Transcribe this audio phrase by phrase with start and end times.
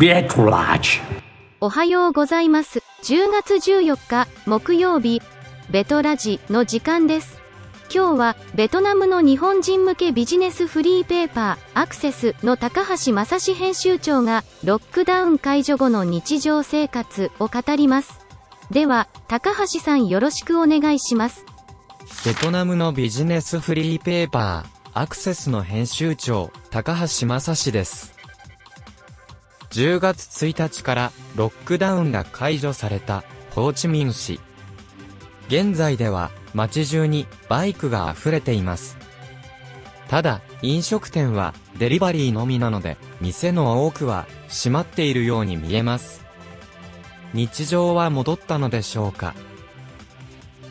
[0.00, 0.98] ベトラジ
[1.60, 2.78] おはようございます。
[3.02, 5.20] 10月14日、木曜日、
[5.70, 7.38] ベトラジの時間です。
[7.94, 18.20] 今日は、ベトナムの日本人向けビジネスフリーペーパー、アクセスの高橋正史編集長が、ロックダウン解除後の日常生活を語ります。
[18.70, 21.44] では、高橋さんよろしくお願いします。
[22.24, 28.19] ベトナムのビジネスフリーペーパー、アクセスの編集長、高橋正史です。
[29.70, 34.40] 10月1日からロックダウンが解除されたホーチミン市。
[35.48, 38.96] 現在では街中にバイクが溢れています。
[40.08, 46.24] ただ、飲食店はデリバリーのみなので、店の多くは閉まっているように見えます。
[47.32, 49.34] 日常は戻ったのでしょうか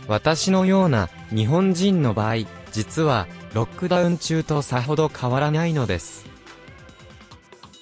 [0.10, 2.40] 私のような日本人の場合、
[2.74, 6.29] 実はロックダウン中とさほど変わらないのです。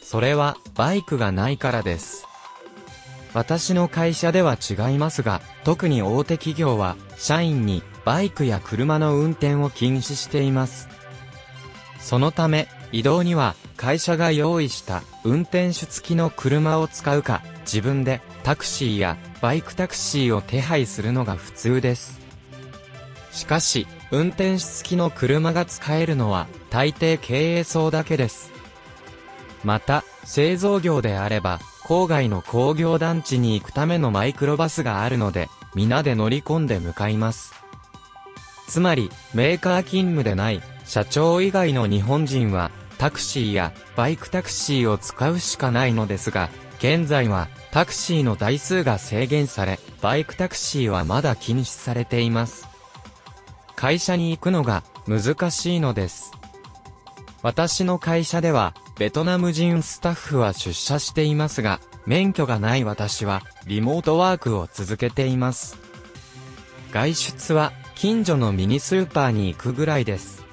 [0.10, 2.26] それはバイクがないからです。
[3.34, 10.88] 私の会社では違いますが、特に大手企業は社員にバイクや車の運転を禁止しています。
[12.00, 22.22] そのため、移動には会社が用意した運転手付きの車を使うか、自分でタクシーやバイクタクシーを手配するのが普通です。
[23.34, 28.56] しかし、運転手付きの車が使えるのは大抵経営層だけです。
[29.68, 37.54] また、製造業であれば、郊外の工業団地に行くためのマイクロバスがあるので、皆で乗り込んで向かいます。
[38.70, 52.70] つまり、メーカー勤務でない社長以外の日本人は、タクシーやバイクタクシーを使うしかないのですが、現在はタクシーの台数が制限され、バイクタクシーはまだ禁止されています。
[53.76, 56.32] 会社に行くのが難しいのです。
[57.44, 65.78] 私の会社では、ベトナム人スタッフは出社していますが、免許がない私は、リモートワークを続けています。
[66.92, 70.44] 外出は、近所のミニスーパーに行くぐらいです。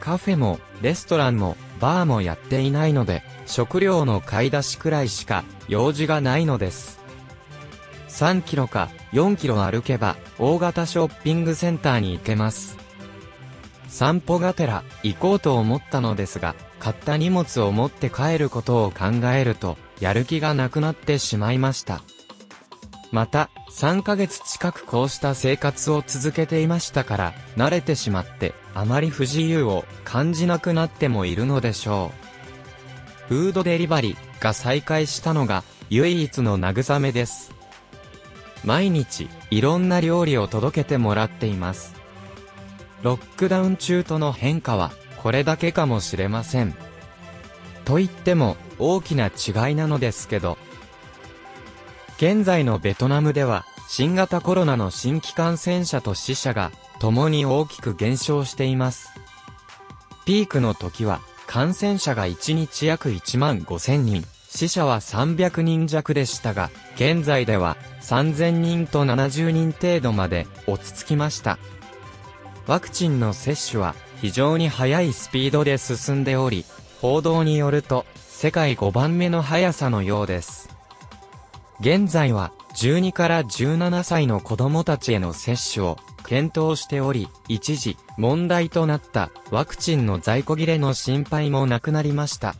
[0.00, 6.98] カフェも、レストランも、バーもやっていないので、食料の買い出しくらいしか、用事がないのです。
[8.08, 12.78] 3キロか4キロ歩けば、大型ショッピングセンターに行けます。
[13.88, 22.02] 散歩がてら行こうと思ったのですが、買った荷物を持って帰ることを考えると、やる気がなくなってしまいました。
[23.10, 32.12] また、3ヶ月近くこうした生活を続けていましたから、慣れてしまって、あまり不自由を感じなくなってもいるのでしょ
[33.30, 33.34] う。
[33.34, 37.54] フードデリバリーが再開したのが、唯一の慰めです。
[38.62, 41.94] 毎日、いろんな料理を届けてもらっています。
[43.00, 44.92] ロックダウン中との変化は、
[45.24, 46.74] これだけかもしれません。
[47.86, 50.58] と言っても、大きな違いなのですけど。
[52.18, 59.08] 現在のベトナムでは、新型コロナの新規感染者と死者が、共に大きく減少しています。
[60.26, 71.58] ピークの時は、感染者が1日約1万5千人、死者は300人弱でしたが、現在では3000人と70人程度まで落ち着きました。
[72.66, 76.64] ワクチンの接種は非常に速いスピードで進んでおり、
[77.00, 80.68] 報道によると世界5番目の速さのようです。
[81.80, 92.54] 現在は12から17歳の子供たちへの接種を検討しており、一時問題となったワクチンの在庫切れの心配もなくなりました。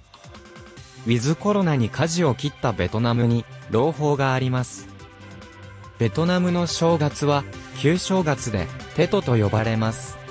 [1.06, 4.88] ウィズコロナに舵を切ったベトナムに朗報があります。
[5.98, 7.44] ベトナムの正月は
[7.78, 10.23] 旧正月でテトと呼ばれます。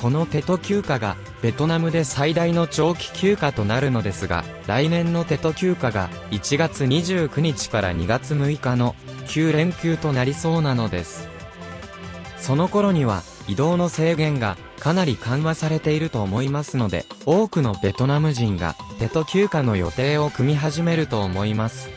[0.00, 8.96] このテト休暇がベトナムで最大の長期休暇となるのですが、来年のテト休暇が1月29日から2月6日の
[9.26, 11.28] 9連休となりそうなのです。
[12.38, 21.90] その頃には移動の制限がかなり緩和されていると思いますので、多くのベトナム人がテト休暇の予定を組み始めると思います。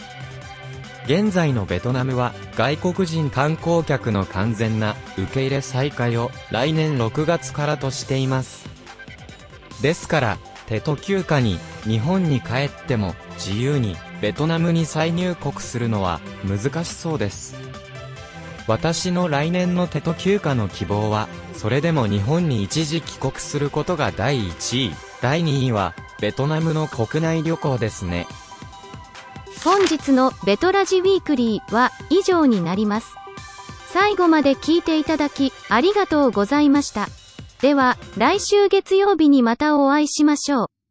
[1.06, 8.70] 現在のベトナムは外国人観光客の完全な受け入れ再開を来年6月からとしています。
[9.82, 17.56] ですから、テト休暇に日本に帰っても自由にベトナムに再入国するのは難しそうです。
[18.66, 28.26] 私の来年のテト休暇の希望は、それでも日本に一時帰国することが第1位、第2位はベトナムの国内旅行ですね。
[29.64, 33.16] 本日のベトラジウィークリーは以上になります。
[33.88, 37.08] 最後まで聞いていただきありがとうございました。
[37.62, 40.83] では、来週月曜日にまたお会いしましょう。